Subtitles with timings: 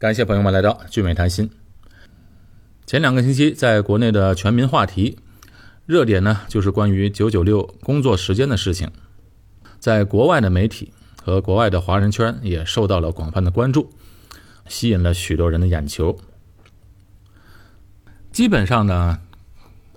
[0.00, 1.50] 感谢朋友们来到聚美谈心。
[2.86, 5.18] 前两个星期，在国内的全民话题
[5.86, 8.88] 热点呢，就是关于九九六工作时间的事情。
[9.80, 13.90] 在国外的媒体和国外的华人圈也受到了广泛的关注，
[14.68, 16.16] 吸引了许多人的眼球。
[18.30, 19.18] 基本上呢，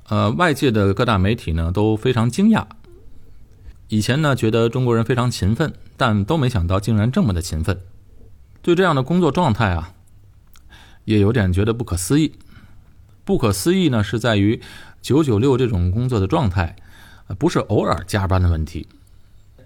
[0.07, 2.65] 呃，外界的各大媒体呢都非常惊讶。
[3.89, 7.79] 以前呢，觉得中国人非常勤奋，但都没想到竟然这么的勤奋。
[8.61, 9.93] 对这样的工作状态啊，
[11.05, 12.33] 也有点觉得不可思议。
[13.23, 14.61] 不可思议呢，是在于
[15.01, 16.75] 九九六这种工作的状态，
[17.37, 18.87] 不是偶尔加班的问题，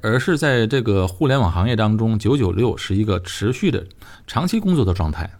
[0.02, 3.86] 而是在这个互联网行业当中，九九六是一个持续的、
[4.27, 5.31] 长期工作的状态。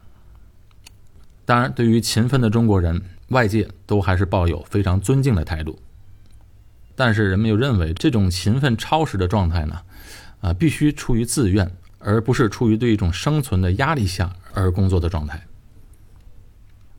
[1.46, 5.78] 当然，对于勤奋的中国人，外界都还是抱有非常尊敬的态度。
[6.96, 9.82] 但是，人们又认为这种勤奋超时的状态呢，
[10.42, 11.70] 啊，必须出于自愿，
[12.06, 15.42] 而不是出于对一种生存的压力下而工作的状态。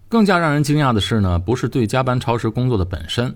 [0.09, 3.35] 更加让人惊讶的是呢，不是对加班超时工作的本身，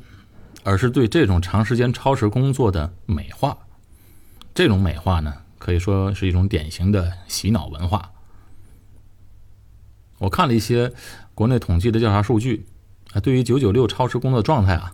[0.64, 3.56] 而是对这种长时间超时工作的美化。
[4.52, 8.10] 这种美化呢，可以说是一种典型的洗脑文化。
[10.18, 10.92] 我看了一些
[11.34, 12.66] 国内统计的调查数据，
[13.12, 14.92] 啊，对于九九六超时工作状态啊，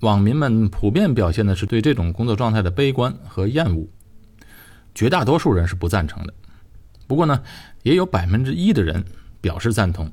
[0.00, 3.86] 网民们普遍表现的是对这种工作状态的悲观和厌恶，
[4.94, 6.34] 绝大多数人是不赞成的。
[7.06, 7.42] 不过呢，
[7.82, 9.04] 也有百分之一的人
[9.40, 10.10] 表示赞同。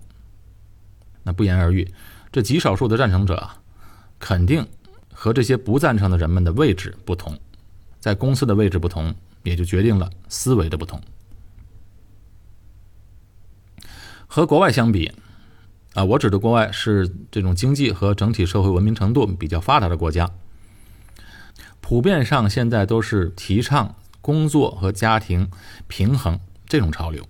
[1.23, 1.87] 那不言而喻，
[2.31, 3.61] 这极少数的赞成者啊，
[4.19, 4.67] 肯定
[5.13, 7.37] 和这些不赞成的人们的位置不同，
[7.99, 10.99] 在公司的位置不同，也就决定了思维的不同。
[14.25, 15.11] 和国外相比，
[15.93, 20.31] 啊，我指的国外是这种经济和整体社会文明程度比较发达的国家，
[21.81, 25.49] 普遍上现在都是提倡工作和家庭
[25.87, 27.27] 平衡这种潮流。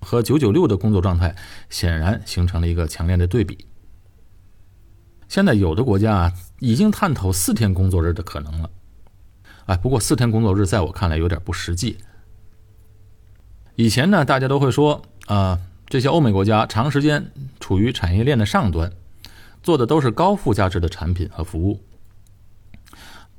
[0.00, 1.36] 和九九六的工作状态
[1.70, 3.66] 显然形成了一个强烈的对比。
[5.28, 8.68] 现在有的国家啊，已经探讨四天工作日的可能了。
[9.66, 11.98] 哎，不过四天工作日在我看来有点不实际。
[13.76, 18.92] 以前呢，大家都会说啊，这些欧美国家长时间处于产业链的上端，
[19.62, 21.80] 做的都是高附加值的产品和服务。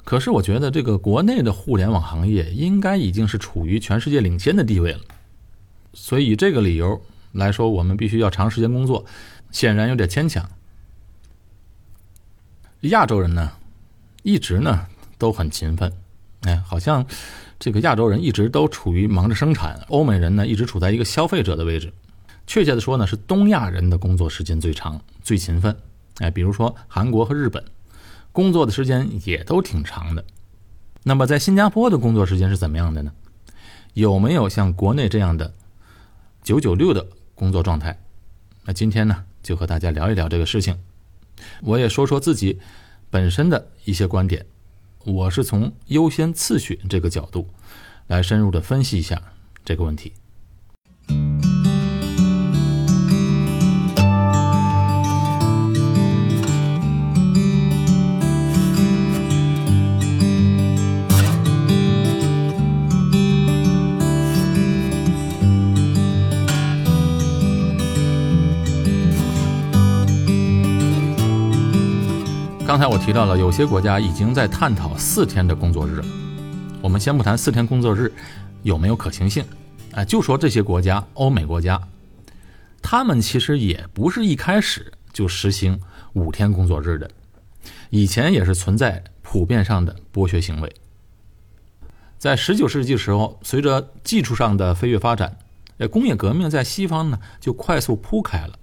[0.03, 4.99] 可是我觉得，这个国内的互联网行业应该已经是处于全世界领先的地位了。
[5.93, 9.05] 所以，这个理由来说，我们必须要长时间工作，
[9.51, 10.49] 显然有点牵强。
[12.81, 13.51] 亚洲人呢，
[14.23, 14.87] 一直呢
[15.17, 15.93] 都很勤奋，
[16.41, 17.05] 哎，好像
[17.57, 21.93] 这个亚洲人一直都处于忙着生产，欧美人呢一直处在一个消费者的位置。
[22.45, 25.73] 确切的说呢，是东亚人的工作时间最长、最勤奋。
[26.17, 27.63] 哎，比如说韩国和日本，
[28.33, 30.25] 工作的时间也都挺长的。
[31.03, 33.13] 那么，在新加坡的工作时间是怎么样的呢？
[33.93, 35.53] 有没有像国内这样的？
[36.43, 37.97] 九九六的工作状态，
[38.65, 40.77] 那今天呢，就和大家聊一聊这个事情。
[41.61, 42.59] 我也说说自己
[43.09, 44.45] 本身的一些观点。
[45.05, 47.49] 我是从优先次序这个角度
[48.07, 49.21] 来深入的分析一下
[49.63, 50.13] 这个问题。
[72.73, 76.05] 刚才我提到了，有些国家已经在探讨四天的工作日了。
[76.81, 78.11] 我们先不谈四天工作日
[78.63, 79.45] 有没有可行性，
[79.91, 81.79] 哎，就说这些国家，欧美国家，
[82.81, 85.79] 他们其实也不是一开始就实行
[86.13, 87.07] 五天工作日的，
[87.91, 90.75] 以前也是存在普遍上的剥削行为。
[92.17, 95.37] 在十九世纪时候，随着技术上的飞跃发展，
[95.77, 98.57] 呃，工业革命在西方呢就快速铺开了。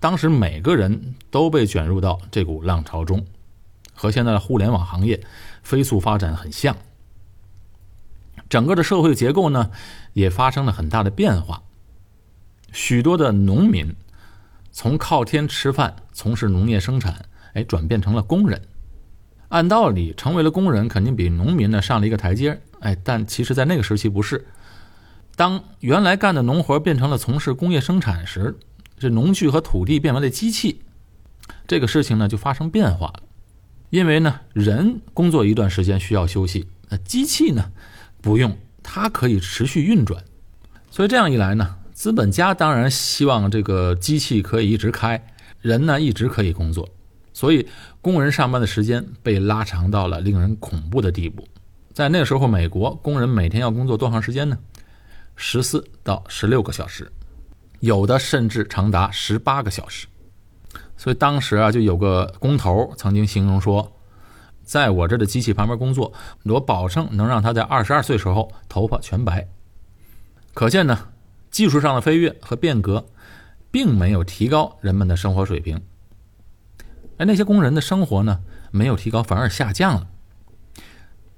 [0.00, 3.24] 当时每个人都被卷入到这股浪潮中，
[3.92, 5.22] 和现在的互联网行业
[5.62, 6.74] 飞速发展很像。
[8.48, 9.70] 整个的社会结构呢，
[10.14, 11.62] 也发生了很大的变化。
[12.72, 13.94] 许多的农民
[14.72, 18.62] 从靠天吃饭、从事农业生产，哎，转变成了工人。
[19.50, 24.46] 按道理，成为了工人，肯定比农民呢上了一个台阶哎，但其实，在那个时期不是。
[25.36, 28.56] 当原来干的农活变成了从事工业生产时，
[29.00, 30.82] 这农具和土地变为了机器，
[31.66, 33.22] 这个事情呢就发生变化了。
[33.88, 37.72] 因为呢，人工作一段时间需要休息，那机器呢
[38.20, 40.22] 不用，它可以持续运转。
[40.90, 45.24] 所以这样一来呢，资本家当然希望这个机器可以一直开，
[45.62, 46.86] 人呢一直可以工作。
[47.32, 47.66] 所以
[48.02, 51.48] 工人上班的时间被拉长到了令人恐怖的地步。
[51.94, 54.58] 在那时候，美国工人每天要工作多长时间呢？
[55.36, 57.10] 十四到十六个小时。
[57.80, 60.06] 有的甚至长达十八个小时。
[60.96, 63.96] 所以当时啊，就有个工头曾经形容说，
[64.62, 66.12] 在我这的机器旁边工作，
[66.44, 69.48] 我保证能让他在二十二岁时候头发全白。
[70.52, 71.08] 可见呢，
[71.50, 73.06] 技术上的飞跃和变革，
[73.70, 75.80] 并没有提高人们的生活水平。
[77.16, 78.40] 而，那些工人的生活呢，
[78.70, 80.06] 没有提高，反而下降了。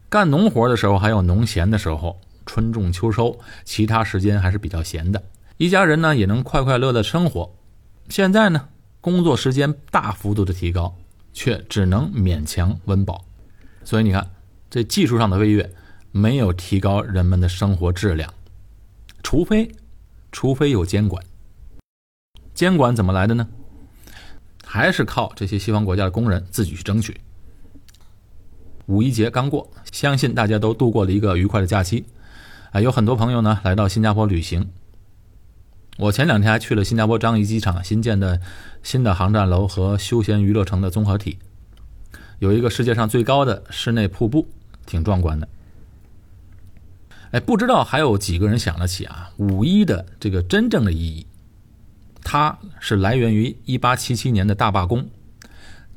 [0.08, 5.22] 干农活的时候还有农闲的时候，春种秋收，其他时间还是比较闲的，
[5.56, 7.54] 一家人呢也能快快乐乐生活。
[8.08, 8.68] 现在呢？
[9.00, 10.96] 工作时间大幅度的提高，
[11.32, 13.24] 却只能勉强温饱，
[13.82, 14.30] 所以你看，
[14.70, 15.68] 这技术上的飞跃
[16.12, 18.32] 没有提高人们的生活质量，
[19.24, 19.68] 除非，
[20.30, 21.20] 除非有监管。
[22.54, 23.48] 监管怎么来的呢？
[24.64, 27.20] 还是靠这些西方国家的工人自己去争取。
[28.86, 32.04] 五一节刚过，相信大家都度过了一个愉快的假期，
[32.70, 34.70] 啊，有很多朋友呢来到新加坡旅行。
[35.98, 38.40] 我前两天还去了新加坡樟宜机场新建的
[38.82, 41.38] 新的航站楼和休闲娱乐城的综合体，
[42.38, 44.48] 有一个世界上最高的室内瀑布，
[44.86, 45.46] 挺壮观的。
[47.32, 49.30] 哎，不知道还有几个人想得起啊？
[49.36, 51.26] 五一的这个真正的意义，
[52.22, 55.08] 它是来源于一八七七年的大罢工，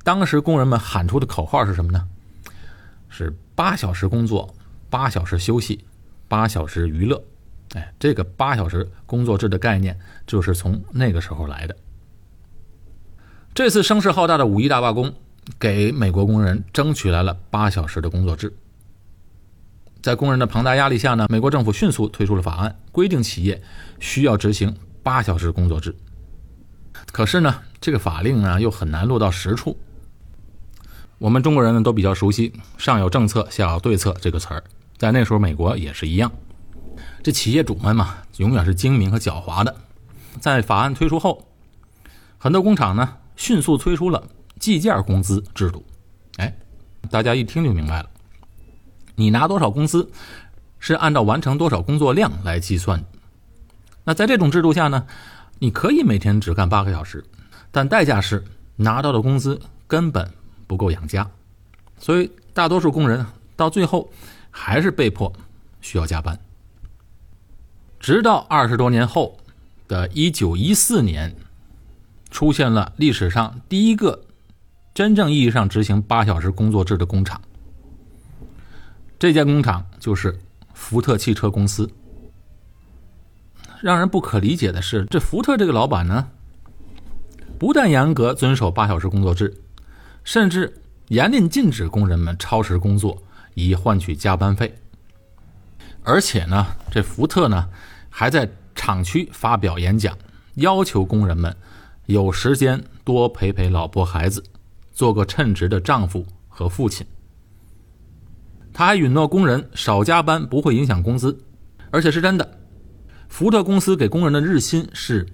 [0.03, 2.07] 当时工人们喊出的口号是什么呢？
[3.09, 4.53] 是八小时工作，
[4.89, 5.85] 八小时休息，
[6.27, 7.23] 八小时娱乐。
[7.75, 11.75] 哎，这个八小时工作制的概念就是从那个时候来的。
[13.53, 15.13] 这次声势浩大的五一大罢工，
[15.59, 18.53] 给美国工人争取来了八小时的工作制。
[20.01, 23.61] 在工人的庞大压力下呢，美国政府迅速推出了法案，规定企业
[23.99, 25.95] 需要执行八小时工作制。
[27.11, 29.77] 可是呢，这个法令呢又很难落到实处。
[31.17, 34.63] 我们中国人呢都比较熟悉“上有政策，下有对策”这个词儿，
[34.97, 36.31] 在那时候美国也是一样。
[37.25, 39.75] 这企业主们嘛，永远是精明和狡猾的。
[40.39, 41.43] 在法案推出后，
[42.37, 44.27] 很多工厂呢迅速推出了
[44.59, 45.83] 计件工资制度。
[46.37, 46.55] 哎，
[47.09, 48.09] 大家一听就明白了，
[49.15, 50.07] 你拿多少工资，
[50.77, 53.03] 是按照完成多少工作量来计算。
[54.03, 55.07] 那在这种制度下呢，
[55.57, 57.25] 你可以每天只干八个小时，
[57.71, 58.45] 但代价是
[58.75, 60.31] 拿到的工资根本
[60.67, 61.27] 不够养家，
[61.97, 63.25] 所以大多数工人
[63.55, 64.11] 到最后
[64.51, 65.33] 还是被迫
[65.81, 66.39] 需要加班。
[67.99, 69.37] 直到二十多年后
[69.87, 71.35] 的一九一四年，
[72.29, 74.25] 出现了历史上第一个
[74.93, 77.41] 真正意义上执行八小时工作制的工厂。
[79.17, 80.37] 这家工厂就是
[80.73, 81.89] 福特汽车公司。
[83.81, 86.27] 让人不可理解的是，这福特这个老板呢，
[87.59, 89.61] 不但严格遵守八小时工作制，
[90.23, 93.21] 甚至严令禁止工人们超时工作
[93.53, 94.75] 以换取加班费。
[96.05, 97.67] 而且呢，这福特呢。
[98.17, 100.17] 还在厂区发表演讲，
[100.53, 101.53] 要求工人们
[102.05, 104.41] 有时间多陪陪老婆孩子，
[104.93, 107.05] 做个称职的丈夫和父亲。
[108.71, 111.37] 他还允诺工人少加班不会影响工资，
[111.91, 112.57] 而且是真的。
[113.27, 115.27] 福特公司给工人的日薪是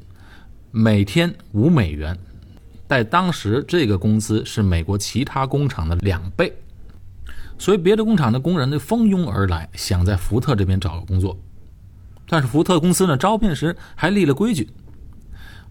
[0.71, 2.17] 每天五美元，
[2.89, 6.51] 在当时这个工资是美国其他工厂的两倍，
[7.61, 11.37] 所以别的工厂的工人都蜂拥而来，想在福特这边找个工作。
[12.27, 14.71] 但是福特公司呢，招聘时还立了规矩：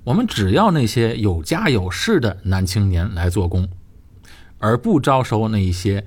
[0.04, 3.68] 我们只要那些有家有室的男青年来做工，
[4.58, 6.06] 而不招收那一些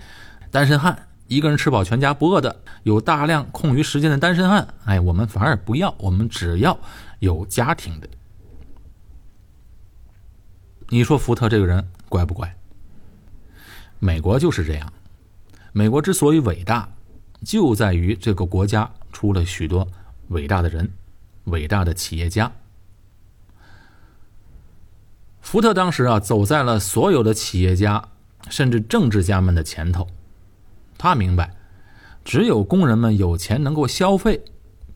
[0.49, 0.97] 单身汉，
[1.27, 4.65] 一个人吃饱全家不饿的，有大量空余时间的单身汉。
[4.85, 6.79] 哎，我们反而不要，我们只要
[7.19, 8.07] 有家庭的。
[10.87, 12.55] 你说福特这个人乖不乖？
[13.99, 14.93] 美国就是这样。
[15.73, 16.87] 美国之所以伟大，
[17.43, 19.87] 就在于这个国家出了许多。
[20.29, 20.89] 伟大的人，
[21.45, 22.51] 伟大的企业家。
[25.41, 28.07] 福特当时啊，走在了所有的企业家
[28.49, 30.07] 甚至政治家们的前头。
[30.97, 31.53] 他明白，
[32.23, 34.41] 只有工人们有钱能够消费，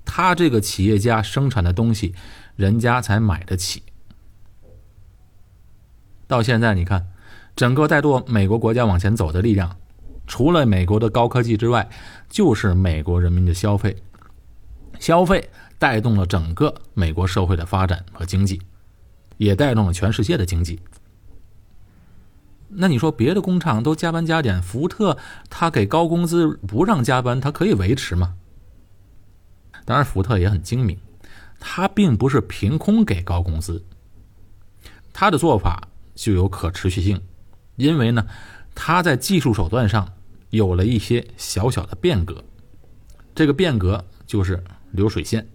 [0.06, 2.16] 他这个企业家生产的东西，
[2.56, 3.84] 人家才买得起。
[6.28, 7.08] 到现在，你看，
[7.56, 9.76] 整个带动美国国家往前走的力量，
[10.28, 11.90] 除了美国的高科技之外，
[12.30, 13.96] 就是美国人民的消费。
[15.00, 18.62] 消费带动了整个美国社会的发展和经济，
[19.38, 20.80] 也带动了全世界的经济。
[22.70, 25.18] 那你说别的工厂都加班加点，福特
[25.50, 28.36] 他给高工资不让加班，他可以维持吗？
[29.86, 31.00] 当然，福特也很精明，
[31.60, 33.86] 他并不是凭空给高工资，
[35.14, 37.22] 他的做法就有可持续性，
[37.78, 38.28] 因为呢，
[38.76, 40.12] 他在技术手段上
[40.50, 42.44] 有了一些小小的变革，
[43.34, 44.64] 这个变革就是。
[44.92, 45.46] 流水线，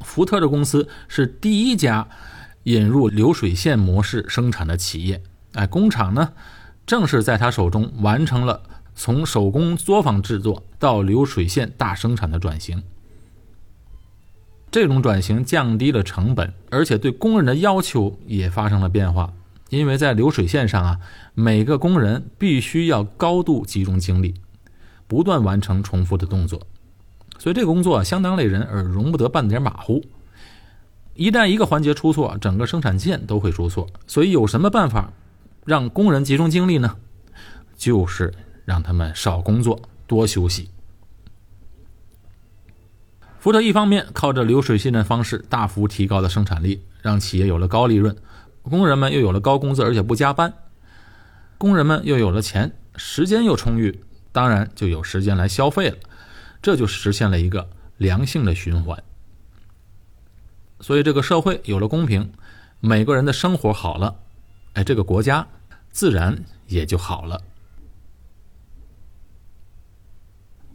[0.00, 2.06] 福特的公司是第一家
[2.64, 5.22] 引入流水线模式生产的企业。
[5.52, 6.32] 哎，工厂呢，
[6.84, 8.60] 正是在他手中完成了
[8.96, 12.82] 从手工作坊制作到流水线大生产的转型。
[14.72, 19.32] 这种转型降低了成本，而且对工人的要求也发生了变化。
[19.76, 21.00] 因为在流水线上啊，
[21.34, 24.34] 每个工人必须要高度集中精力，
[25.06, 26.66] 不断完成重复的动作，
[27.38, 30.04] 所以这个工作相当累人，而容不得半点马虎。
[31.14, 33.86] 一旦一个环节出错，整个生产线都会出错。
[34.06, 35.12] 所以有什么办法？
[35.64, 36.96] 让工人集中精力呢，
[37.76, 40.68] 就是让他们少工作多休息。
[43.38, 48.14] 福特一方面靠着流水线的方式大幅提高了生产力，让企业有了高利润，
[48.70, 50.52] 工人们又有了高工资，而且不加班，
[51.58, 54.02] 工人们又有了钱，时间又充裕，
[54.32, 55.96] 当然就有时间来消费了，
[56.62, 57.68] 这就实现了一个
[57.98, 59.02] 良性的循环。
[60.80, 62.32] 所以这个社会有了公平，
[62.80, 64.16] 每个人的生活好了。
[64.72, 65.46] 哎，这个国家
[65.90, 67.40] 自然也就好了。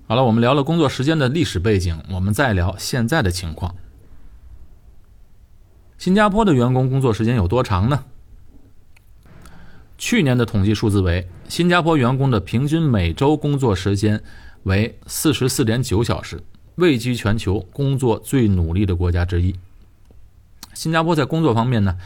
[0.08, 3.76] 好了，我们聊了工作时间的历史背景，我们再聊现在的情况。
[6.00, 8.06] 新加坡的员工工作时间有多长呢？
[9.98, 14.24] 去年的统计数字为：新加坡员工的平均每周工作时间
[14.64, 16.42] 为四十四点九小时，
[16.76, 19.54] 位居全球工作最努力的国家之一。
[20.74, 21.98] 新加坡在工作方面呢，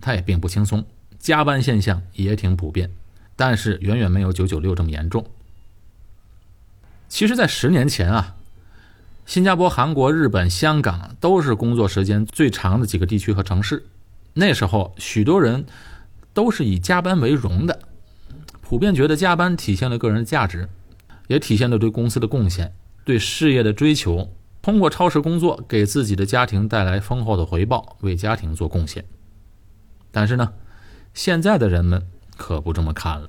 [0.00, 0.86] 它也并不轻松。
[1.18, 2.88] 加班现象也挺普遍，
[3.34, 5.26] 但是远远没有九九六这么严重。
[7.08, 8.36] 其实，在十年前啊，
[9.26, 13.86] 新加坡、韩国、日本、香港都是工作时间最长的几个地区和城市。
[14.34, 15.64] 那时候，许多人
[16.32, 17.78] 都是以加班为荣的，
[18.60, 20.68] 普遍觉得加班体现了个人的价值，
[21.28, 22.72] 也体现了对公司的贡献、
[23.04, 24.32] 对事业的追求。
[24.62, 29.04] 通过超时工作，给自己的家庭带来丰厚的回报，为家庭做贡献。
[30.10, 30.52] 但是呢？
[31.12, 33.28] 现在的人们可不这么看了。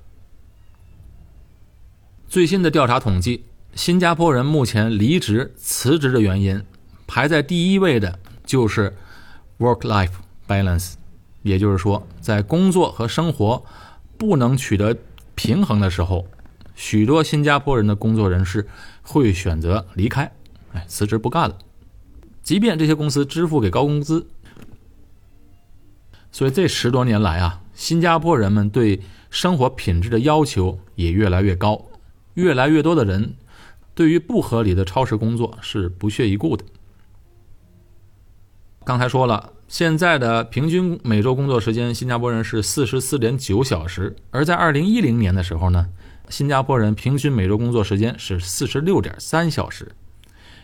[2.27, 6.63] 最新的调查统计，新加坡人目前离职、辞职的原因
[7.07, 8.95] 排在第一位的就是
[9.59, 10.11] work-life
[10.47, 10.93] balance，
[11.41, 13.63] 也就是说，在工作和生活
[14.17, 14.97] 不能取得
[15.35, 16.27] 平衡的时候，
[16.75, 18.67] 许多新加坡人的工作人士
[19.01, 20.31] 会选择离开，
[20.73, 21.57] 哎，辞职不干了，
[22.43, 24.27] 即便这些公司支付给高工资。
[26.31, 27.61] 所以这十多年来啊。
[27.73, 29.01] 新加坡人们对
[29.31, 31.83] 生活品质的要求也越来越高，
[32.35, 33.33] 越来越多的人
[33.93, 36.65] 对于不合理的超时工作是不屑一顾的。
[38.83, 45.89] 刚才说了，现在的平均每周工作时间，新加坡人是四十四点九小时，而在二零一零年的时候呢，
[46.29, 49.91] 新加坡人平均每周工作时间是四十六点三小时，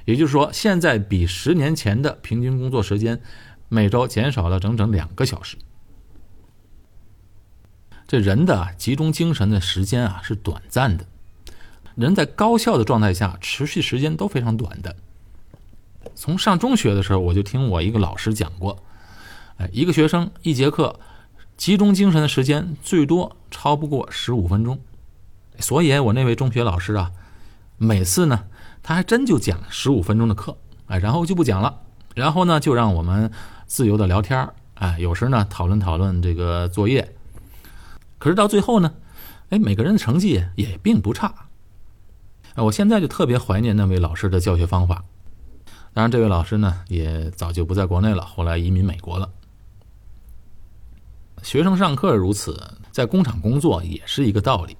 [0.05, 3.21] 也就是说，现在比十年前的平均工作时间
[3.69, 5.57] 每周减少了整整两个小时。
[8.07, 11.05] 这人的集中精神的时间啊是短暂的，
[11.97, 14.95] 人在高效的状态下持续时间都非常短的。
[16.13, 18.77] 从上中学的时候，我就听我一个老师讲过，
[19.57, 20.99] 哎，一个学生一节课
[21.57, 24.79] 集中精神的时间最多超不过十五分钟，
[25.57, 27.11] 所以我那位中学老师啊，
[27.77, 28.43] 每次呢
[28.83, 31.81] 他还真就讲十五分钟的课，哎，然后就不讲了，
[32.13, 33.31] 然后呢就让我们
[33.65, 37.15] 自由的聊天哎，有时呢讨论讨论这个作业。
[38.19, 38.93] 可是到最后呢，
[39.49, 41.46] 哎，每个人的成绩也并不差。
[42.63, 45.03] 我现在就特别怀念那位老师的教学方法。
[45.93, 49.29] 当然，这位老师呢也早就不在国内了，后来移民美国了。
[51.43, 54.75] 学生上课如此，在工厂工作也是一个道理。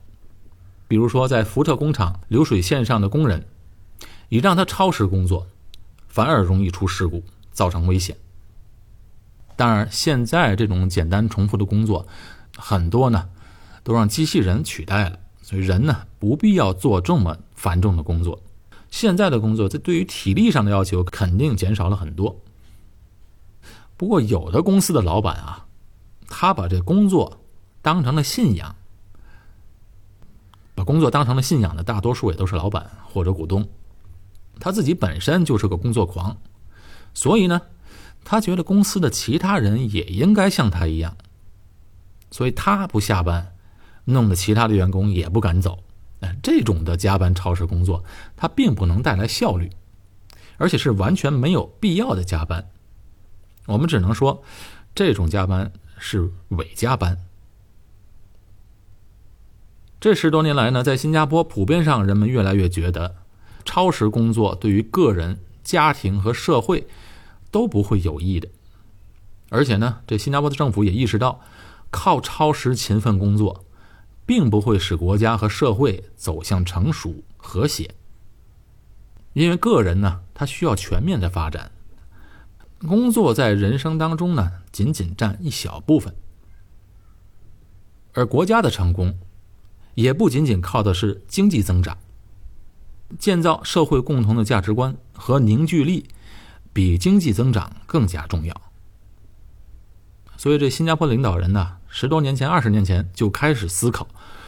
[0.88, 3.46] 比如说，在福特工厂流水线上的工人，
[4.30, 5.46] 你让他超时工作，
[6.08, 8.16] 反而容易出事故，造成危险。
[9.56, 12.08] 当然，现在这种简单重复的工作。
[12.58, 13.30] 很多呢，
[13.84, 18.42] 都让机器人取代了，所以人呢不必要做这么繁重的工作。
[18.90, 22.40] 现在的工作，这对于体力上的要求肯定减少了很多。
[23.98, 25.66] 不过，有的公司的老板啊，
[26.30, 27.42] 他把这工作
[27.82, 28.76] 当成了信仰，
[30.74, 33.68] 把工作当成了信仰的大多数也都是老板或者股东，
[34.60, 36.38] 他自己本身就是个工作狂，
[37.14, 37.62] 所以呢，
[38.24, 41.18] 他觉得公司的其他人也应该像他一样。
[42.30, 43.56] 所以他不下班，
[44.06, 45.80] 弄得其他的员工也不敢走。
[46.22, 48.04] 哎，这种的加班超时工作，
[48.36, 49.70] 它并不能带来效率，
[50.58, 52.70] 而且是完全没有必要的加班。
[53.68, 54.42] 我们只能说，
[54.96, 57.20] 这种加班是伪加班。
[60.00, 63.16] 这十多年来呢，在新加坡普遍上，人们越来越觉得，
[63.66, 66.88] 超时工作对于个人、家庭和社会
[67.52, 68.48] 都不会有益的。
[69.50, 71.42] 而且呢，这新加坡的政府也意识到，
[71.90, 73.66] 靠超时勤奋工作，
[74.28, 77.96] 并不会使国家和社会走向成熟和谐。
[79.34, 81.72] 因为个人呢，他需要全面的发展，
[82.80, 86.14] 工作在人生当中呢，仅仅占一小部分。
[88.14, 89.18] 而国家的成功，
[89.94, 91.98] 也不仅仅靠的是经济增长。
[93.18, 96.10] 建造社会共同的价值观和凝聚力，
[96.74, 98.62] 比经济增长更加重要。
[100.36, 104.08] 所以，这新加坡领导人呢，十多年前、二十年前就开始思考，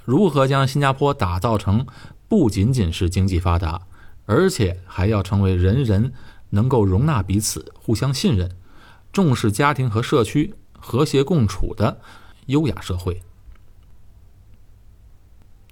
[0.09, 1.85] 如何将新加坡打造成
[2.27, 3.83] 不仅仅是经济发达，
[4.25, 6.11] 而且还要成为人人
[6.49, 8.57] 能够容纳彼此、互相信任、
[9.13, 12.01] 重视家庭和社区和谐共处的
[12.47, 13.21] 优雅社会。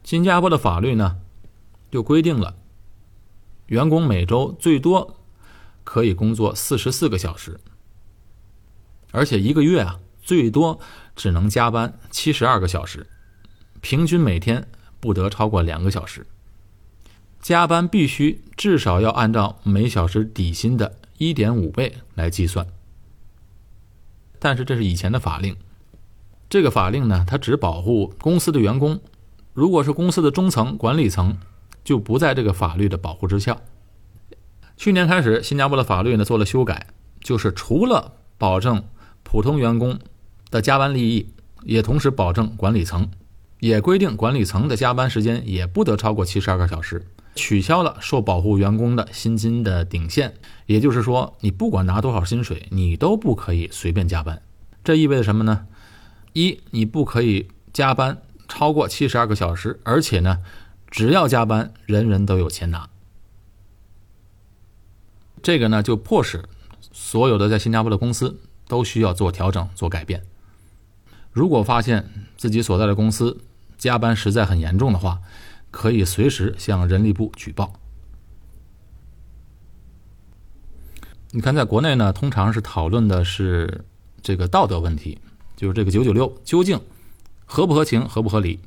[0.03, 1.17] 新加坡的法律呢，
[1.89, 2.57] 就规定了。
[3.65, 5.19] 员工每周最多
[5.83, 7.59] 可以工作四十四个小时，
[9.11, 10.79] 而且一个月啊最多
[11.15, 13.07] 只能加班七十二个小时，
[13.81, 14.67] 平均每天
[14.99, 16.25] 不得超过两个小时。
[17.41, 22.67] 加班必须至少要按照每小时底薪的一点五倍来计算。
[24.39, 25.55] 但是这是以前的法令，
[26.49, 28.99] 这个法令呢，它只保护公司的员工，
[29.53, 31.37] 如果是公司的中层管理层。
[31.83, 33.61] 就不在这个法律的保护之下。
[34.75, 36.87] 去年开始，新加坡的法律呢做了修改，
[37.21, 38.83] 就是除了保证
[39.23, 39.97] 普通员工
[40.51, 41.29] 的加班利益，
[41.63, 43.09] 也同时保证管理层，
[43.59, 50.33] 也规定管理层的加班时间也不得超过七十二个小时，取消了受保护员工的薪金的顶线。
[50.65, 54.41] 也就是说，你不管拿多少薪水，你都不可以随便加班。
[54.83, 55.65] 这意味着什么呢？
[56.33, 60.39] 一，你不可以加班超过七十二个小时，而且呢。
[60.89, 62.89] 只要加班，人人都有钱拿。
[65.43, 66.45] 这个呢，就迫使
[66.93, 70.23] 所有的在新加坡的公司都需要做调整、做改变。
[71.33, 73.37] 如果发现自己所在的公司
[73.77, 75.21] 加班实在很严重的话，
[75.71, 77.73] 可以随时向人力部举报。
[81.31, 83.83] 你看，在国内呢，通常是讨论的是
[84.21, 85.19] 这个道德问题，
[85.55, 86.79] 就是这个九九六究竟
[87.45, 88.59] 合不合情、合不合理。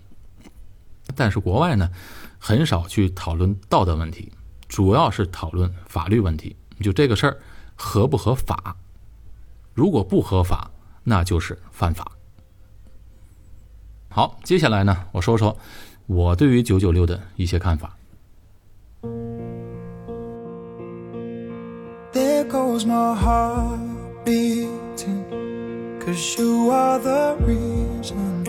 [1.16, 1.90] 但是国外呢，
[2.38, 4.30] 很少去讨论道德问题，
[4.68, 6.54] 主要是讨论法律问题。
[6.80, 7.38] 就这个事儿
[7.74, 8.76] 合不合法？
[9.74, 10.70] 如果不合法，
[11.02, 12.12] 那就是犯法。
[14.12, 15.56] 好，接下来呢，我说说
[16.06, 17.96] 我对于九九六的一些看法。
[22.12, 23.78] There goes my heart
[24.24, 25.24] beating,
[26.00, 28.44] cause you are the reason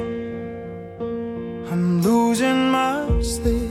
[1.71, 3.69] I'm losing my sleep.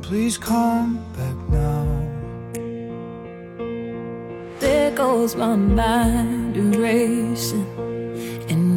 [0.00, 1.84] Please come back now.
[4.60, 7.66] There goes my mind erasing,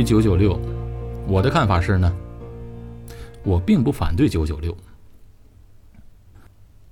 [0.00, 0.58] 于九九六，
[1.28, 2.10] 我的看法是呢，
[3.44, 4.74] 我并不反对九九六。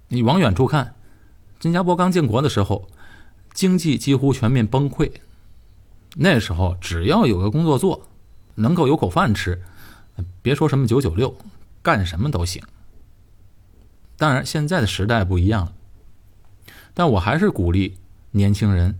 [0.09, 0.95] 你往远处看，
[1.59, 2.87] 新加坡刚建国的时候，
[3.55, 5.11] 经济几乎全面崩溃。
[6.17, 8.07] 那时候只要有个工作做，
[8.57, 9.63] 能够有口饭吃，
[10.43, 11.35] 别说什么九九六。
[11.81, 12.63] 干什么都行。
[14.19, 15.73] 当然，现在的时代不一样了，
[16.93, 17.97] 但我还是鼓励
[18.33, 18.99] 年轻人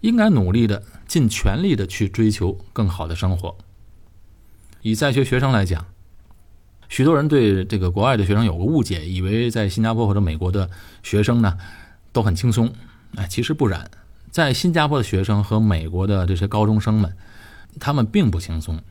[0.00, 3.56] 应该努力的、尽全力的去追求更好的生活。
[4.82, 5.86] 以在学学生来讲，
[6.88, 10.68] 许多人对这个国外的学生有个误解，以为在新加坡或者美国的
[11.02, 11.56] 学生呢
[12.12, 12.72] 都很轻松。
[13.16, 13.90] 哎，其实不然，
[14.30, 17.16] 在新加坡的学生和美国的这些高中生们，
[17.80, 18.82] 他们并不轻松，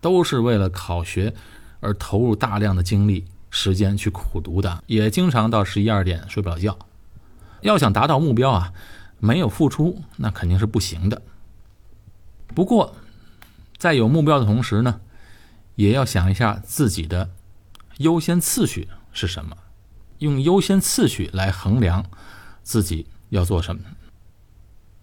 [0.00, 1.34] 都是为了考学。
[1.80, 6.76] 而投入大量的精力、时间去苦读的，也经常到十一二点睡不了觉。
[7.60, 8.72] 要想达到目标啊，
[9.20, 11.22] 没有付出那肯定是不行的。
[12.54, 12.96] 不过，
[13.76, 15.00] 在有目标的同时呢，
[15.76, 17.30] 也要想一下自己的
[17.98, 19.56] 优先次序是什么，
[20.18, 22.04] 用优先次序来衡量
[22.62, 23.82] 自己要做什么。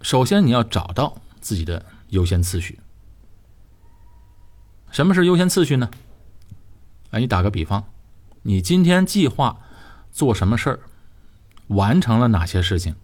[0.02, 2.80] 首先，你要找到自己的优先次序。
[4.92, 5.90] 什么是优先次序呢？
[7.12, 7.86] 哎，你打个比方，
[8.42, 9.60] 你今天计划
[10.12, 10.80] 做什么事儿，
[11.68, 12.96] 完成了哪些事情？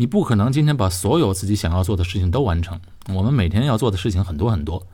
[0.00, 2.80] 你不可能今天把所有自己想要做的事情都完成。
[3.08, 4.86] 我们每天要做的事情很多很多，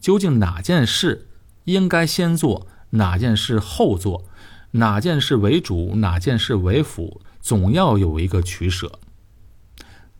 [0.00, 1.28] 究竟哪件事
[1.64, 4.24] 应该先做，哪件事后做，
[4.70, 8.98] 哪件事为主，哪件事为辅，总要有一个取舍。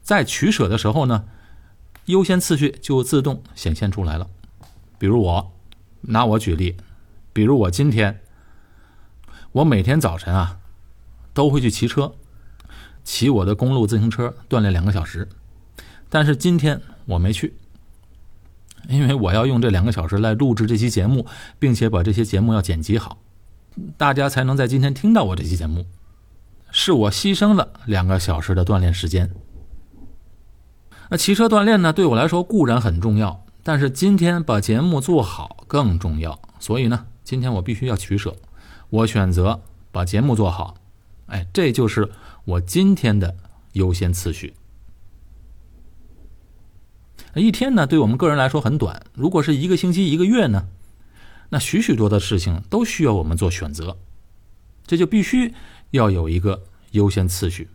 [0.03, 1.25] 在取舍的时候呢，
[2.05, 4.29] 优先次序就自动显现出来了。
[4.99, 5.53] 比如我
[6.03, 6.77] 拿我举例，
[7.33, 8.21] 比如我今天，
[9.53, 10.59] 我每天早晨啊
[11.33, 12.13] 都会去骑车，
[13.05, 15.29] 骑我的公路自行车锻炼两个小时，
[16.09, 17.55] 但是今天我没去，
[18.89, 21.27] 因为我要用这两个小时来录制这期节目，
[21.59, 23.19] 并且把这些节目要剪辑好，
[23.97, 25.87] 大家才能在今天听到我这期节目，
[26.71, 29.31] 是我牺牲了两个小时的锻炼时间。
[31.11, 36.41] 那骑车锻炼呢，对我来说固然很重要，但是今天把节目做好更重要。
[36.59, 38.35] 所以呢，今天我必须要取舍，
[38.89, 39.61] 我选择
[39.93, 40.77] 把节目做好。
[41.27, 42.11] 哎，这就是
[42.45, 43.37] 我今天的
[43.73, 44.55] 优先次序。
[47.35, 49.05] 一天呢，对我们个人来说很短。
[49.15, 50.69] 如果是一个星期、一个月呢，
[51.49, 53.97] 那许许多的事情都需要我们做选择，
[54.87, 55.55] 这就必须
[55.91, 57.69] 要有一个优先次序。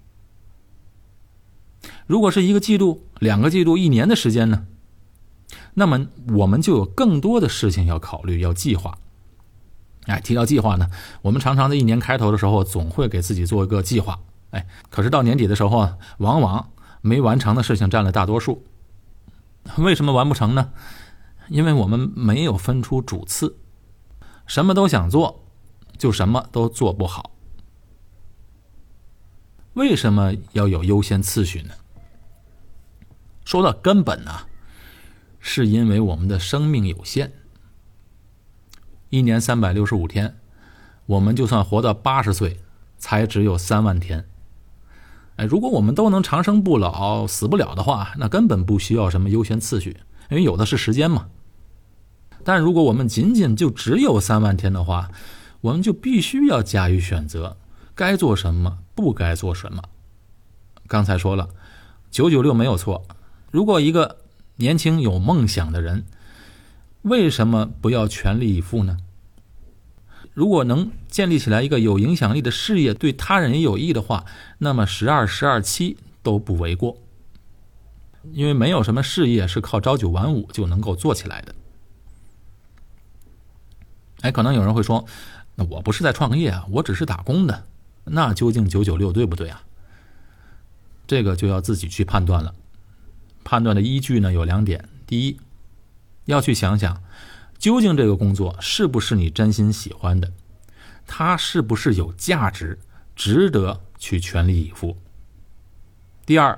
[2.06, 4.66] 如果是一个季度、两个季度、一年的时间呢？
[5.74, 8.98] 那么我们就有更多的事情要考虑、要计划。
[10.06, 10.90] 哎，提到计划呢，
[11.22, 14.20] 我们常常在一年开头的时候总会给自己做一个计划。
[14.52, 18.66] 哎，可是到年底的时候啊，往往没完成的事情占了大多数。
[19.78, 20.72] 为什么完不成呢？
[21.50, 23.58] 因为我们没有分出主次，
[24.48, 25.44] 什么都想做，
[25.98, 27.32] 就什么都做不好。
[29.74, 31.74] 为什么要有优先次序呢？
[33.46, 34.32] 说到根本呢，
[35.40, 37.34] 是因为我们的生命有限，
[39.10, 40.38] 一年三百六十五天，
[41.08, 42.60] 我们就算活到八十岁，
[43.00, 44.29] 才只有三万天。
[45.39, 49.95] 哎，如果我们都能长生不老、死不了的话，那根本不需要什么优先次序，
[50.30, 51.28] 因为有的是时间嘛。
[52.43, 55.10] 但如果我们仅仅就只有三万天的话，
[55.62, 57.56] 我们就必须要加以选择，
[57.95, 59.82] 该做什么，不该做什么。
[60.88, 61.47] 刚才说了，
[62.12, 63.06] 九九六没有错。
[63.49, 64.17] 如果一个
[64.58, 66.04] 年轻有梦想的人，
[67.04, 68.97] 为什么不要全力以赴呢？
[70.39, 74.23] 如果能建立起来一个有影响力的事业，对他人也有益的话，
[74.60, 76.95] 那么十二、十二七都不为过。
[78.32, 81.54] 因为没有什么事业是靠朝九晚五就能够做起来的。
[84.21, 85.06] 哎，可能有人会说，
[85.56, 87.65] 那我不是在创业啊，我只是打工的，
[88.06, 89.62] 那究竟九九六对不对啊？
[91.06, 92.56] 这个就要自己去判断了。
[93.43, 95.38] 判断的依据呢有两点：第一，
[96.23, 97.04] 要去想想，
[97.60, 100.32] 究竟这个工作是不是你真心喜欢的，
[101.06, 102.80] 它是不是有价值，
[103.15, 104.95] 值得去全力以赴；
[106.26, 106.58] 第二，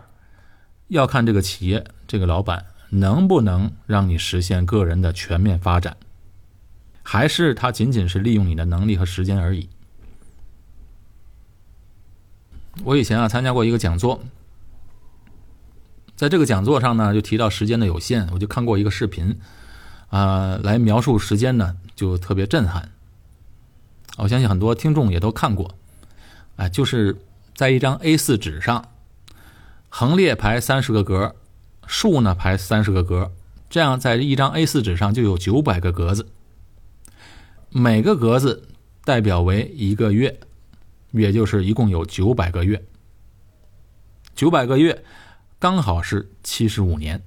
[0.90, 5.98] 要看这个企业这个老板能不能让你实现个人的全面发展，
[7.02, 9.68] 还是他仅仅是利用你的能力和时间而已。
[12.84, 14.24] 我以前啊参加过一个讲座。
[16.16, 19.36] 在这个讲座上呢，就提到时间的有限，我就看过一个视频，
[20.12, 22.92] 啊，来描述时间呢，就特别震撼。
[24.18, 25.74] 我相信很多听众也都看过，
[26.58, 27.18] 啊，就是
[27.56, 28.90] 在一张 A4 纸上，
[29.88, 31.34] 横列排三十个格，
[31.88, 33.32] 竖呢排三十个格，
[33.70, 36.28] 这样在一张 A4 纸上就有九百个格子，
[37.70, 38.68] 每个格子
[39.06, 40.42] 代表为一个月，
[41.12, 42.84] 也就是一共有九百个月，
[44.36, 45.04] 九百个月。
[45.58, 47.22] 刚好是七十五年。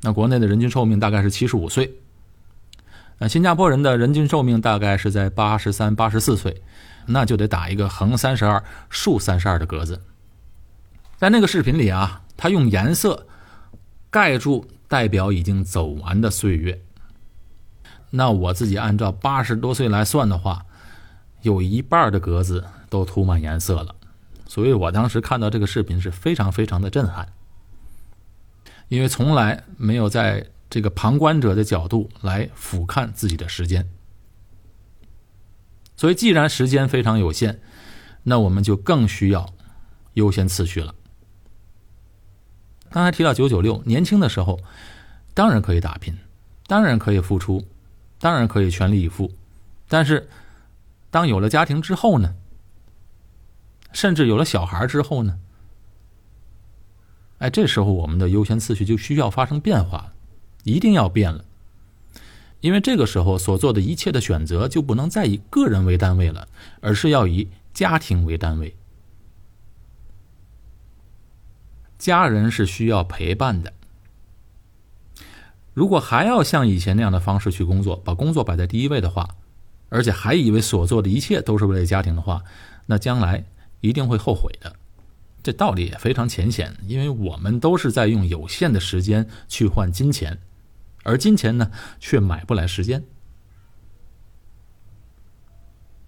[0.00, 1.98] 那国内的人均寿命大概是七十五岁。
[3.18, 6.62] 那新加坡人的人均寿命大概是在八十三、八十四岁，
[7.06, 10.00] 那就得打一个横三十二、竖三十二的格子。
[11.16, 13.26] 在那个视频里啊，他用颜色
[14.08, 16.80] 盖住代表已经走完的岁月。
[18.10, 20.64] 那我自己按照八十多岁来算的话，
[21.42, 23.94] 有一半的格子都涂满颜色了。
[24.46, 27.28] 所以我当时看到这个视频是非常非常的震撼，
[28.88, 33.88] 因为从来没有在这个旁观者的角度来俯瞰自己的时间。
[35.96, 37.60] 所以，既然时间非常有限，
[38.22, 39.52] 那我们就更需要
[40.14, 40.94] 优先次序了。
[42.90, 44.60] 刚才提到九九六，年轻的时候
[45.34, 46.16] 当然可以打拼，
[46.66, 47.66] 当然可以付出，
[48.18, 49.32] 当然可以全力以赴，
[49.88, 50.28] 但是
[51.10, 52.34] 当有了家庭之后呢？
[53.92, 55.38] 甚至有了小孩之后呢，
[57.38, 60.12] 哎，这时候我们的优先次序就需要发生变化，
[60.64, 61.44] 一定要变了。
[62.60, 66.48] 因为这个时候所做的一切的选择就不能再以个人为单位了，
[66.80, 68.74] 而是要以家庭为单位。
[71.98, 73.72] 家人是需要陪伴的。
[75.74, 79.28] 如果还要像以前那样的方式去工作，把工作摆在第一位的话，
[79.88, 82.42] 而且还以为所做的一切都是为了家庭的话，
[82.86, 83.44] 那将来
[83.80, 84.74] 一定会后悔的。
[85.42, 90.38] 这道理也非常浅显，因为我们都是在用有限的时间去换金钱。
[91.04, 93.04] 而金钱呢，却买不来时间，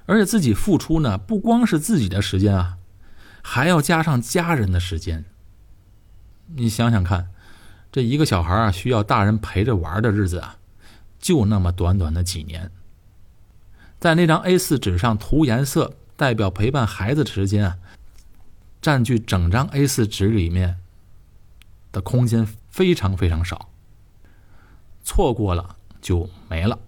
[0.04, 2.76] 而且自己付出呢，不光是自己的时间啊，
[3.40, 5.24] 还要加上家人的时间。
[6.54, 7.30] 你想想看，
[7.90, 10.58] 这一个小孩啊，需要大人陪着玩的日子啊，
[11.18, 12.70] 就那么短短的几年，
[13.98, 17.78] 在那张 A 四纸上涂颜色，代表陪伴孩子的时间啊，
[18.80, 20.78] 占据整张 A 四纸里面
[21.92, 23.68] 的空间非常非常少。
[25.02, 26.78] 错过了就没了，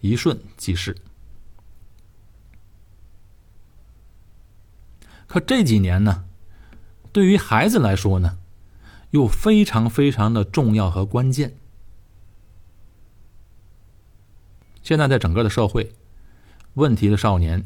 [0.00, 0.96] 一瞬即逝。
[5.26, 6.24] 可这几年呢，
[7.12, 8.38] 对于孩子来说呢，
[9.10, 11.54] 又非常非常的重要和关键。
[14.82, 15.92] 现在在整个的社会，
[16.74, 17.64] 问题的少年、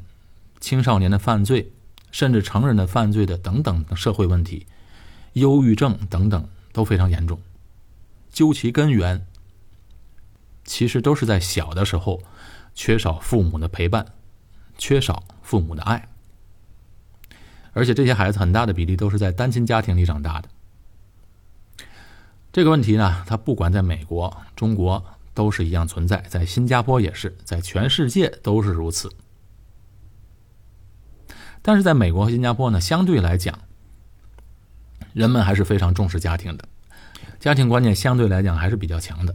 [0.59, 1.73] 青少年的犯罪，
[2.15, 4.69] 甚至成人的犯罪的等等社会问题，
[5.33, 7.41] 忧郁症等等都非常严重。
[8.31, 9.27] 究其根源。
[10.65, 12.23] 其实都是在小的时候
[12.73, 14.07] 缺少父母的陪伴，
[14.79, 16.09] 缺少父母的爱，
[17.73, 20.49] 而且这些孩子很大的比例都是在单亲家庭里长大的。
[22.51, 29.13] 这个问题呢，它不管在美国、中国都是一样存在，在新加坡也是，在全世界都是如此。
[31.67, 33.59] 但是在美国和新加坡呢，相对来讲，
[35.15, 36.65] 人们还是非常重视家庭的，
[37.41, 39.35] 家庭观念相对来讲还是比较强的。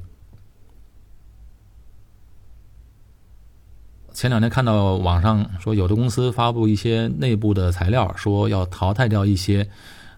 [4.14, 9.68] 前两天看到网上说，有的公司发布一些内部的材料，说要淘汰掉一些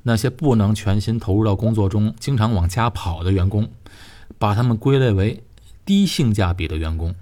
[0.04, 3.72] 那些不能全心投入到工作中、经常往家跑的员工，
[4.38, 5.42] 把他们归类为
[5.86, 7.16] 低性价比的员工。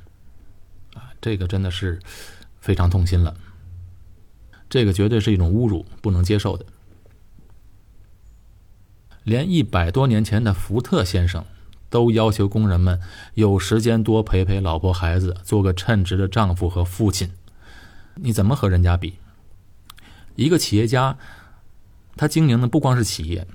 [0.96, 2.00] 啊，这个真的是
[2.60, 3.36] 非常痛心了。
[4.70, 6.66] 这个绝对是一种侮辱，不能接受的。
[9.24, 11.44] 连一百多年前的福特先生。
[11.92, 13.02] 都要求工人们
[13.34, 17.32] 有时间多陪陪老婆孩子，做个称职的丈夫和父亲。
[18.14, 19.16] 你怎么和人家比？
[20.36, 21.18] 一个企业家，
[22.16, 23.48] 他经营的不光是企业，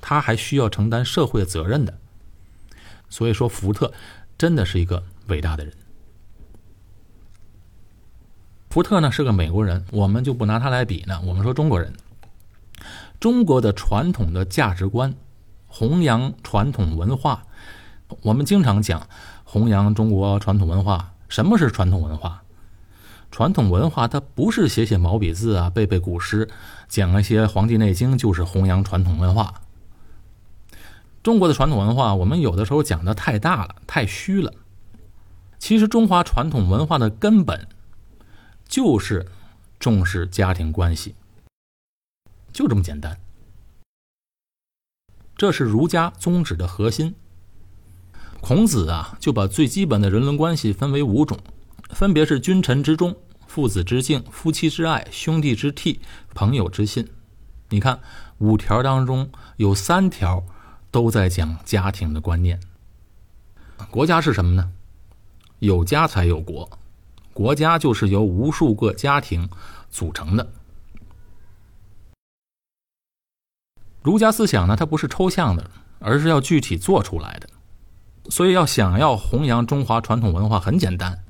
[0.00, 1.98] 他还需要承担社会责任的。
[3.08, 3.92] 所以说，福特
[4.38, 5.74] 真的是一个伟大的人。
[8.70, 11.20] 福特呢是个美国人，我们就不拿他来比呢。
[11.26, 11.92] 我们说中国人，
[13.18, 15.12] 中国的传统的价值观。
[15.72, 17.44] 弘扬传统文化，
[18.22, 19.06] 我们经常讲
[19.44, 21.12] 弘扬中国传统文化。
[21.28, 22.42] 什么是传统文化？
[23.30, 26.48] 传统文化它不是写写毛笔字啊，背背古诗，
[26.88, 29.54] 讲一些《黄帝内经》就是弘扬传统文化。
[31.22, 34.52] 中国的传统文化，我们有的时候讲的太大了，太虚了。
[35.60, 37.68] 其实中华传统文化的根本
[38.70, 39.26] 就是
[39.80, 41.16] 重视家庭关系，
[42.52, 43.18] 就这么简单。
[45.36, 47.16] 这是儒家宗旨的核心。
[48.40, 51.36] 孔子啊，就把最基本的人伦关系分为五种，
[51.88, 53.16] 分别是君臣之忠、
[53.48, 55.98] 父子之敬、夫妻之爱、兄弟之悌、
[56.32, 57.10] 朋友之信。
[57.70, 58.00] 你看，
[58.38, 60.44] 五条当中有三条
[60.92, 62.60] 都在讲家庭的观念。
[63.90, 64.70] 国家是什么呢？
[65.58, 66.78] 有家才有国，
[67.32, 69.48] 国家就是由无数个家庭
[69.90, 70.50] 组成的。
[74.02, 77.48] 儒家思想呢，它不是抽象的，而是要具体做出来的。
[78.30, 81.22] 所以要想要弘扬中华传统文化，很简单，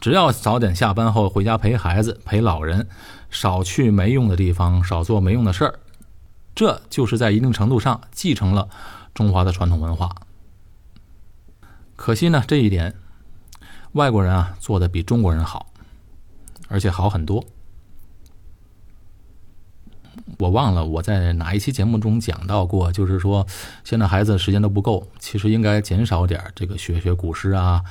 [0.00, 2.88] 只要早点下班后回家陪孩子、陪老人，
[3.30, 5.80] 少去没用的地方，少做没用的事儿，
[6.54, 8.68] 这就是在一定程度上继承了
[9.14, 10.14] 中华的传统文化。
[11.96, 12.94] 可惜呢，这一点
[13.96, 15.72] 外国人啊做的比中国人好，
[16.68, 17.42] 而且好很多。
[20.38, 23.46] 我忘了我在哪一期节目中讲到过，就是说
[23.84, 27.82] 现在孩子时间都不够，其实应该减少点这个学学古诗啊，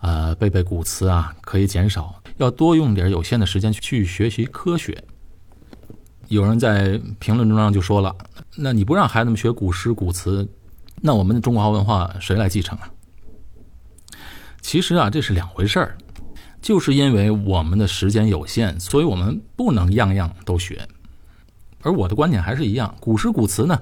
[0.00, 5.04] 呃背背古词啊，可以减少，要多用点有限的时间去学习科学。
[6.26, 8.16] 有人在评论中就说了
[8.58, 10.48] ：“那你不让孩子们学古诗古词，
[11.00, 12.90] 那我们的中华文化谁来继承啊？”
[14.64, 15.98] 其实啊，这是两回事儿，
[16.62, 20.88] 就是因为我们的时间有限，所以我们不能样样都学。
[21.82, 23.78] 而我的观点还是一样，古诗古词呢，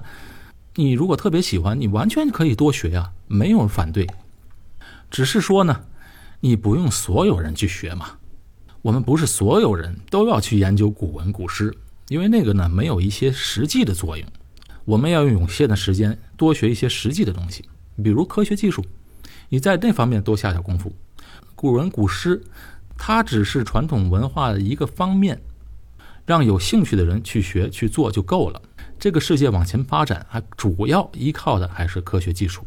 [0.75, 4.05] 你如果特别喜欢，你完全可以多学呀，没有反对。
[5.09, 5.85] 只是说呢，
[6.41, 8.17] 你不用所有人去学嘛。
[8.81, 11.73] 我们不是所有人都要去研究古文古诗，
[12.09, 14.27] 因为那个呢没有一些实际的作用。
[14.83, 17.63] 我们要用有限的时间多学一些实际的东西，
[18.03, 18.83] 比如科学技术，
[19.53, 20.91] 你在那方面多下下功夫。
[21.53, 22.41] 古文古诗，
[22.97, 25.43] 它只是传统文化的一个方面，
[26.25, 28.59] 让有兴趣的人去学去做就够了。
[28.97, 32.65] 这个世界往前发展，还主要依靠的还是科学技术。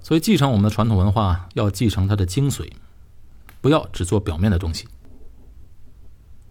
[0.00, 2.70] 所以，继承我们的传统文化，要继承它的精髓，
[3.60, 4.86] 不要只做表面的东西。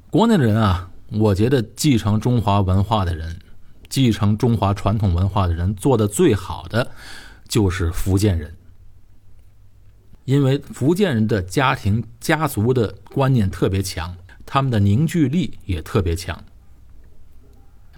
[0.09, 3.39] 国内的人啊，我觉得继承中华文化的人，
[3.87, 6.91] 继承中华传统文化的人，做的最好的
[7.49, 8.55] 就是福建人，
[10.23, 16.41] 因为福建人的家庭家族的观念特别强，他们的凝聚力也特别强。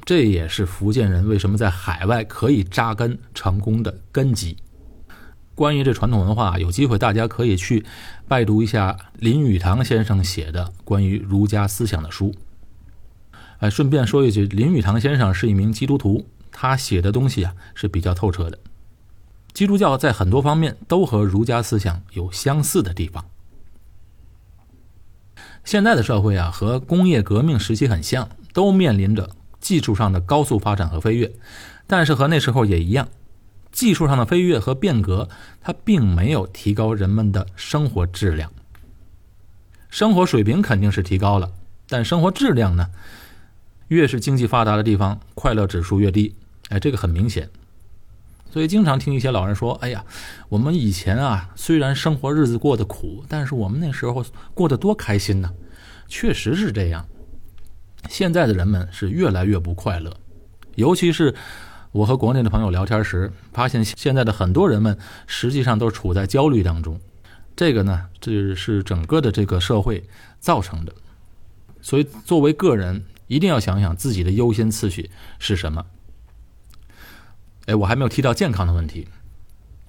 [0.04, 4.58] 这也是福建人为什么在海外可以扎根成功的根基。
[5.54, 7.86] 关于这传统文化，有机会大家可以去
[8.28, 12.34] 拜读一下林语堂先生写的关于儒家思想的书。
[13.60, 18.58] 哎，顺便说一句，林语堂先生是一名基督徒，他写的东西啊是比较透彻的。
[19.54, 23.26] 基督教在很多方面都和儒家思想有相似的地方。
[25.64, 31.32] 现在的社会啊，和工业革命时期很像，都面临着技术上的高速发展和飞跃，
[31.86, 33.08] 但是和那时候也一样。
[33.72, 35.30] 技术上的飞跃和变革，
[35.62, 38.52] 它并没有提高人们的生活质量。
[39.90, 41.52] 生活水平肯定是提高了，
[41.88, 42.90] 但生活质量呢？
[43.88, 46.36] 越是经济发达的地方，快乐指数越低。
[46.70, 47.50] 哎，这个很明显。
[48.52, 50.04] 所以经常听一些老人说：“哎呀，
[50.50, 55.52] 我们以前啊，虽然生活日子过得苦，但是我们那时候过得多开心呢。”
[56.08, 57.06] 确实是这样。
[58.10, 60.16] 现在的人们是越来越不快乐，
[60.76, 61.34] 尤其是。
[61.94, 66.98] 我和国内的朋友聊天时，发现现在的很多人们实际上都处在焦虑当中。
[67.54, 70.02] 这个呢，这是整个的这个社会
[70.40, 70.94] 造成的。
[71.82, 75.86] 所以，作为个人，一定要想想自己的优先次序是什么。
[77.72, 79.08] 哎，我还没有提到健康的问题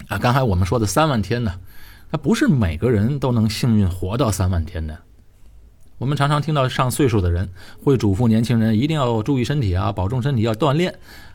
[0.07, 0.17] 啊。
[0.17, 1.59] 刚才我们说的三万天呢，
[2.11, 4.97] 那不是每个人都能幸运活到三万天的。
[5.99, 7.51] 我们常常听到上岁数的人
[7.83, 10.95] 会嘱咐年轻人一定要注意身体啊，保重身体，要锻炼。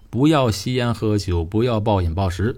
[0.09, 2.55] 不要吸烟喝酒，不要暴饮暴食。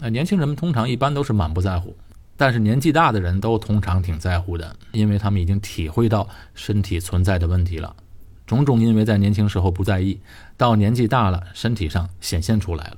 [0.00, 1.94] 啊，年轻人们通常一般都是满不在乎，
[2.38, 7.94] 但是年纪大的人都通常挺在乎的，因为他们已经体会到身体存在的问题了。
[8.46, 10.18] 种种因为在年轻时候不在意，
[10.56, 12.96] 到年纪大了，身体上显现出来了。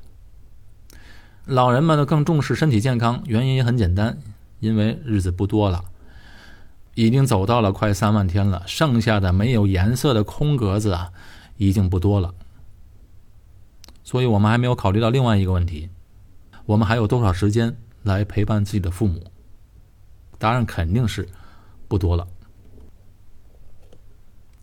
[1.47, 4.19] 老人们呢更重视身体健康，原因也很简单，
[4.61, 5.85] 因为日子不多了，
[6.95, 11.11] 已经走到了快三万天了，剩下的没有颜色的空格子啊，
[11.57, 12.33] 已经不多了。
[14.05, 15.89] 所以我们还没有考虑到另外一个问题：
[16.67, 19.25] 我们还有多少时间来陪伴自己的父母？
[20.39, 21.29] 答案肯定是
[21.89, 22.27] 不多了。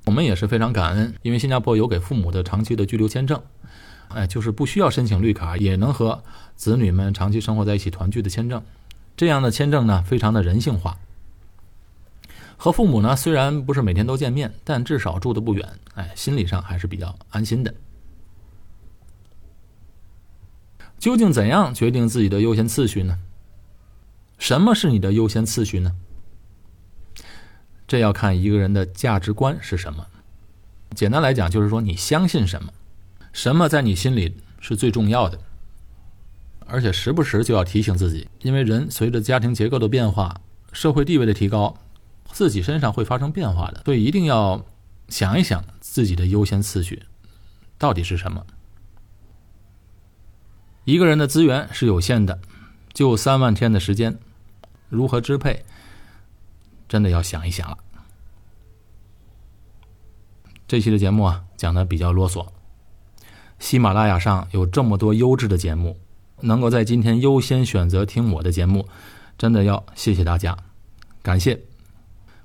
[0.06, 3.42] 我们也是非常感恩，因为新加坡有给父母的长期的居留签证，
[4.08, 6.24] 哎，就是不需要申请绿卡，也能和
[6.60, 8.62] 子女们长期生活在一起团聚的签证。
[9.16, 11.00] 这样的签证呢，非常的人性化。
[12.58, 17.74] 和父母呢，虽然不是每天都见面，但至少住的不远，哎，心理上还是比较安心的。
[20.98, 23.18] 究竟怎样决定自己的优先次序呢？
[24.38, 25.96] 什么是你的优先次序呢？
[27.88, 30.06] 这要看一个人的价值观是什么。
[30.94, 32.74] 简单来讲，就是说你相信什么，
[33.32, 35.40] 什么在你心里是最重要的。
[36.70, 40.40] 而且时不时就要提醒自己，因为人随着家庭结构的变化、
[40.72, 41.76] 社会地位的提高，
[42.32, 44.66] 自己身上会发生变化的，所以一定要
[45.08, 47.04] 想一想自己的优先次序
[47.78, 48.46] 到底是什么。
[50.86, 52.40] 一个人的资源是有限的，
[52.94, 54.18] 就三万天的时间，
[54.90, 55.66] 如何支配，
[56.88, 57.78] 真的要想一想了。
[60.68, 62.48] 这期的节目啊，讲的比较啰嗦。
[63.60, 65.98] 喜马拉雅上有这么多优质的节目，
[66.42, 68.88] 能够在今天优先选择听我的节目，
[69.38, 70.58] 真的要谢谢大家，
[71.22, 71.60] 感谢。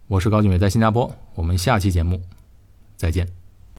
[0.07, 2.21] 我是高俊伟，在新加坡，我们下期节目
[2.97, 3.44] 再见。